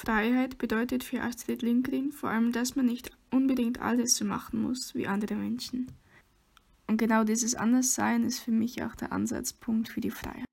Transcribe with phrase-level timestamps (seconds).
[0.00, 4.94] Freiheit bedeutet für Astrid Lindgren vor allem, dass man nicht unbedingt alles so machen muss
[4.94, 5.92] wie andere Menschen.
[6.86, 10.49] Und genau dieses Anderssein ist für mich auch der Ansatzpunkt für die Freiheit.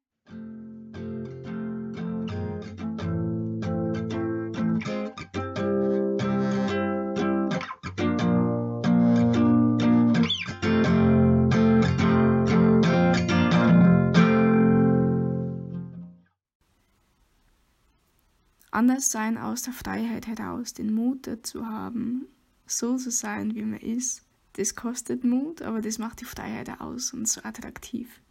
[18.78, 22.28] Anders sein aus der Freiheit heraus, den Mut dazu haben,
[22.68, 24.22] so zu sein, wie man ist,
[24.54, 28.22] das kostet Mut, aber das macht die Freiheit aus und so attraktiv.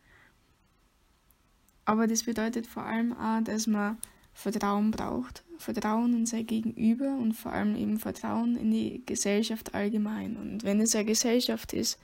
[1.85, 3.99] Aber das bedeutet vor allem auch, dass man
[4.35, 5.43] Vertrauen braucht.
[5.59, 10.37] Vertrauen in sein Gegenüber und vor allem eben Vertrauen in die Gesellschaft allgemein.
[10.37, 11.99] Und wenn es eine Gesellschaft ist,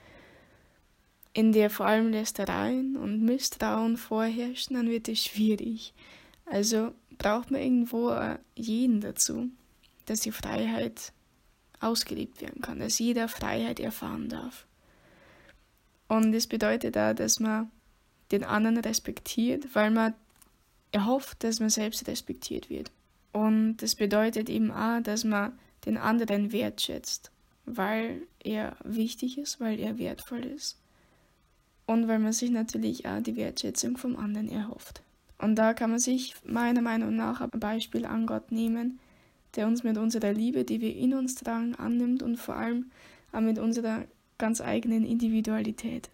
[1.33, 5.95] in der vor allem Lästereien und Misstrauen vorherrschen, dann wird es schwierig.
[6.45, 8.15] Also braucht man irgendwo
[8.55, 9.51] jeden dazu,
[10.07, 11.12] dass die Freiheit
[11.80, 14.67] ausgelebt werden kann, dass jeder Freiheit erfahren darf.
[16.09, 17.70] Und das bedeutet auch, dass man
[18.31, 20.14] den anderen respektiert, weil man
[20.91, 22.91] erhofft, dass man selbst respektiert wird.
[23.33, 27.31] Und das bedeutet eben auch, dass man den anderen wertschätzt,
[27.65, 30.78] weil er wichtig ist, weil er wertvoll ist.
[31.87, 35.03] Und weil man sich natürlich auch die Wertschätzung vom anderen erhofft.
[35.43, 39.01] Und da kann man sich meiner Meinung nach ein Beispiel an Gott nehmen,
[39.57, 42.93] der uns mit unserer Liebe, die wir in uns tragen, annimmt und vor allem
[43.33, 44.05] auch mit unserer
[44.39, 46.11] ganz eigenen Individualität,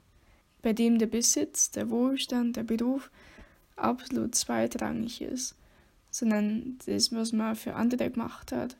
[0.62, 3.10] bei dem der Besitz, der Wohlstand, der Beruf
[3.76, 5.54] absolut zweitrangig ist,
[6.10, 8.76] sondern das, was man für andere gemacht hat,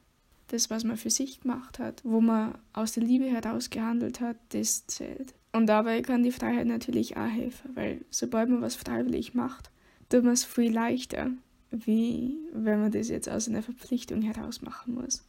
[0.46, 4.38] das, was man für sich gemacht hat, wo man aus der Liebe heraus gehandelt hat,
[4.48, 5.34] das zählt.
[5.52, 9.70] Und dabei kann die Freiheit natürlich auch helfen, weil sobald man was freiwillig macht,
[10.08, 11.30] tut man es viel leichter,
[11.70, 15.24] wie wenn man das jetzt aus einer Verpflichtung heraus machen muss.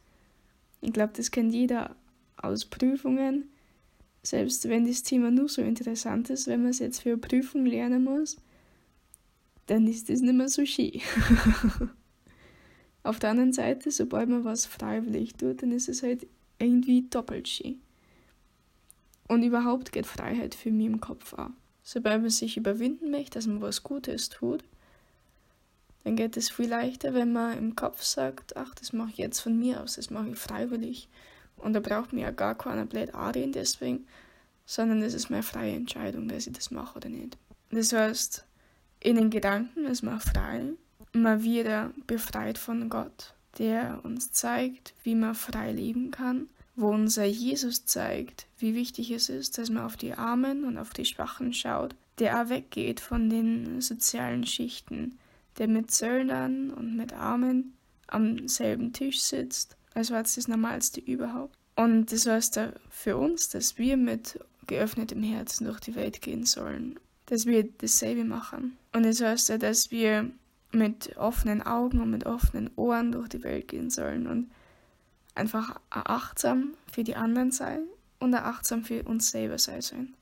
[0.80, 1.94] Ich glaube, das kennt jeder
[2.36, 3.50] aus Prüfungen.
[4.22, 7.66] Selbst wenn das Thema nur so interessant ist, wenn man es jetzt für eine Prüfung
[7.66, 8.36] lernen muss,
[9.66, 11.00] dann ist das nicht mehr so schön.
[13.02, 16.26] Auf der anderen Seite, sobald man was freiwillig tut, dann ist es halt
[16.58, 17.80] irgendwie doppelt schön.
[19.28, 21.50] Und überhaupt geht Freiheit für mich im Kopf auch.
[21.82, 24.64] Sobald man sich überwinden möchte, dass man was Gutes tut,
[26.04, 29.40] dann geht es viel leichter, wenn man im Kopf sagt, ach, das mache ich jetzt
[29.40, 31.08] von mir aus, das mache ich freiwillig.
[31.56, 34.06] Und da braucht mir ja gar keiner blöd anreden deswegen,
[34.64, 37.36] sondern das ist meine freie Entscheidung, dass ich das mache oder nicht.
[37.70, 38.44] Das heißt,
[39.00, 40.72] in den Gedanken ist man frei,
[41.12, 46.48] man wieder befreit von Gott, der uns zeigt, wie man frei leben kann,
[46.80, 50.90] wo unser Jesus zeigt, wie wichtig es ist, dass man auf die Armen und auf
[50.90, 55.18] die Schwachen schaut, der auch weggeht von den sozialen Schichten,
[55.58, 57.74] der mit Söldnern und mit Armen
[58.06, 61.56] am selben Tisch sitzt, als war es das Normalste überhaupt.
[61.76, 62.60] Und das heißt
[62.90, 68.24] für uns, dass wir mit geöffnetem Herzen durch die Welt gehen sollen, dass wir dasselbe
[68.24, 68.76] machen.
[68.92, 70.30] Und das heißt ja, dass wir
[70.72, 74.50] mit offenen Augen und mit offenen Ohren durch die Welt gehen sollen und
[75.34, 77.82] einfach achtsam für die anderen sein
[78.18, 80.14] und achtsam für uns selber sein.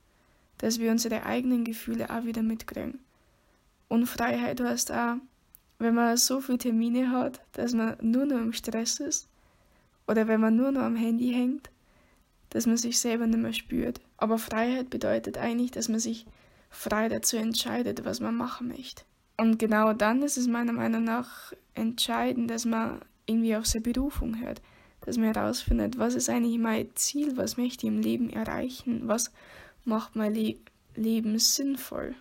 [0.58, 3.00] Dass wir unsere eigenen Gefühle auch wieder mitkriegen.
[3.88, 5.16] Und Freiheit heißt auch,
[5.78, 9.28] wenn man so viele Termine hat, dass man nur noch im Stress ist
[10.06, 11.70] oder wenn man nur noch am Handy hängt,
[12.50, 14.00] dass man sich selber nicht mehr spürt.
[14.16, 16.26] Aber Freiheit bedeutet eigentlich, dass man sich
[16.70, 19.04] frei dazu entscheidet, was man machen möchte.
[19.36, 24.40] Und genau dann ist es meiner Meinung nach entscheidend, dass man irgendwie auf seine Berufung
[24.40, 24.60] hört,
[25.08, 29.32] dass man herausfindet, was ist eigentlich mein Ziel, was möchte ich im Leben erreichen, was
[29.84, 30.56] macht mein Le
[30.94, 32.14] Leben sinnvoll.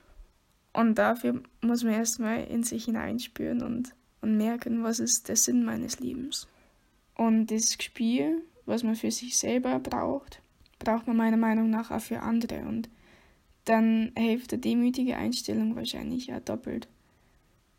[0.71, 5.65] Und dafür muss man erstmal in sich hineinspüren und, und merken, was ist der Sinn
[5.65, 6.47] meines Lebens.
[7.15, 10.41] Und das Spiel, was man für sich selber braucht,
[10.79, 12.59] braucht man meiner Meinung nach auch für andere.
[12.59, 12.89] Und
[13.65, 16.87] dann hilft eine demütige Einstellung wahrscheinlich auch doppelt.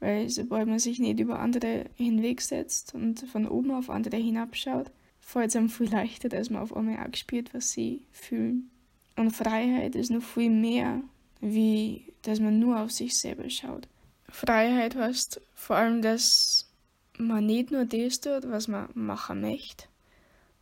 [0.01, 4.91] Weil sobald man sich nicht über andere hinwegsetzt und von oben auf andere hinabschaut,
[5.21, 8.71] fällt es einem viel leichter, dass man auf einmal auch spürt, was sie fühlen.
[9.17, 11.03] Und Freiheit ist noch viel mehr
[11.41, 13.89] wie dass man nur auf sich selber schaut.
[14.29, 16.69] Freiheit heißt vor allem, dass
[17.17, 19.87] man nicht nur das tut, was man machen möchte,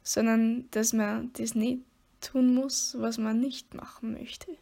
[0.02, 1.82] sondern dass man das nicht
[2.20, 4.56] tun muss, was man nicht machen möchte.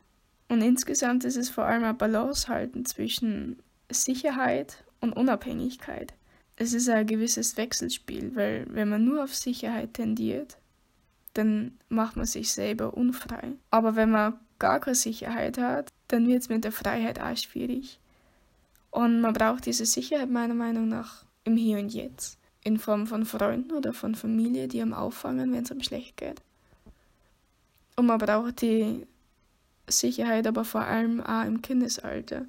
[0.49, 3.59] Und insgesamt ist es vor allem ein Balance halten zwischen
[3.91, 6.15] Sicherheit und Unabhängigkeit.
[6.57, 10.57] Es ist ein gewisses Wechselspiel, weil wenn man nur auf Sicherheit tendiert,
[11.35, 13.53] dann macht man sich selber unfrei.
[13.71, 17.99] Aber wenn man gar keine Sicherheit hat, dann wird es mit der Freiheit auch schwierig.
[18.91, 22.39] Und man braucht diese Sicherheit meiner Meinung nach im Hier und Jetzt.
[22.65, 26.41] in Form von Freunden oder von Familie, die ihm auffangen, wenn es ihm schlecht geht.
[27.95, 29.07] Und man braucht die
[29.87, 32.47] Sicherheit aber vor allem auch im Kindesalter.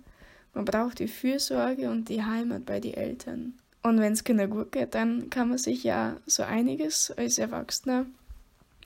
[0.56, 3.54] Man braucht die Fürsorge und die Heimat bei den Eltern.
[3.84, 8.08] Und wenn es Kinder gut geht, dann kann man sich ja so einiges als Erwachsener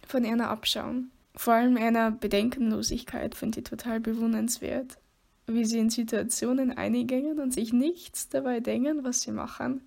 [0.05, 1.11] von einer abschauen.
[1.35, 4.97] Vor allem einer Bedenkenlosigkeit finde ich total bewundernswert,
[5.45, 9.81] wie sie in Situationen eingängen und sich nichts dabei denken, was sie machen.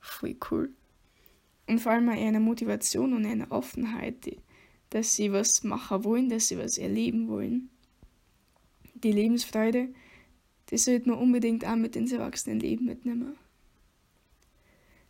[0.00, 0.70] Voll cool.
[1.66, 4.36] Und vor allem eine Motivation und eine Offenheit,
[4.90, 7.70] dass sie was machen wollen, dass sie was erleben wollen.
[8.94, 9.88] Die Lebensfreude,
[10.70, 13.36] die sollte man unbedingt auch mit ins Erwachsenenleben mitnehmen.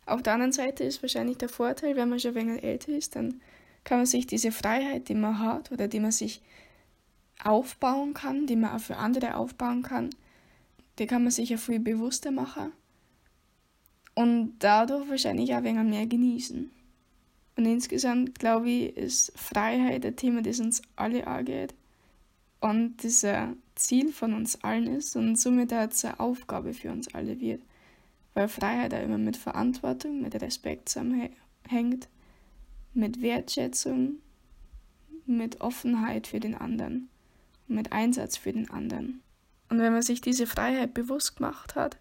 [0.04, 3.16] Auf der anderen Seite ist wahrscheinlich der Vorteil, wenn man schon ein wenig älter ist,
[3.16, 3.40] dann
[3.84, 6.42] kann man sich diese Freiheit, die man hat oder die man sich
[7.42, 10.10] aufbauen kann, die man auch für andere aufbauen kann,
[10.98, 12.72] die kann man sich ja viel bewusster machen
[14.14, 16.70] und dadurch wahrscheinlich auch ein wenig mehr genießen.
[17.56, 21.74] Und insgesamt glaube ich, ist Freiheit ein Thema, das uns alle angeht
[22.60, 27.40] und ein Ziel von uns allen ist und somit auch eine Aufgabe für uns alle
[27.40, 27.62] wird
[28.36, 32.06] weil Freiheit auch immer mit Verantwortung, mit Respekt zusammenhängt,
[32.92, 34.16] mit Wertschätzung,
[35.24, 37.08] mit Offenheit für den anderen
[37.68, 39.22] mit Einsatz für den anderen.
[39.68, 41.96] Und wenn man sich diese Freiheit bewusst gemacht hat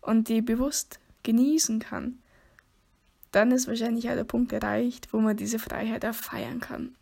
[0.00, 2.20] und die bewusst genießen kann,
[3.32, 6.94] dann ist wahrscheinlich auch der Punkt erreicht, wo man diese Freiheit auch feiern kann.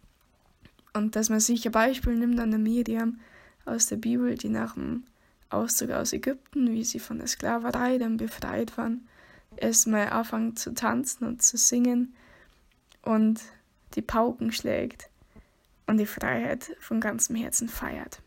[0.94, 3.20] Und dass man sich ein Beispiel nimmt an der Miriam
[3.64, 5.04] aus der Bibel, die nach dem
[5.50, 9.06] Auszug aus Ägypten, wie sie von der Sklaverei dann befreit waren,
[9.56, 12.14] erstmal anfangen zu tanzen und zu singen
[13.02, 13.40] und
[13.94, 15.08] die Pauken schlägt
[15.86, 18.22] und die Freiheit von ganzem Herzen feiert.